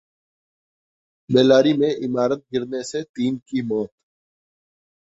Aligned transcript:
बेल्लारी 1.29 1.73
में 1.73 1.89
इमारत 1.89 2.43
गिरने 2.53 2.83
से 2.83 3.03
तीन 3.05 3.37
की 3.49 3.61
मौत 3.67 3.89